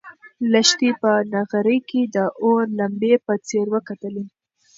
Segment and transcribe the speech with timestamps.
[0.51, 4.25] لښتې په نغري کې د اور لمبې په ځیر وکتلې.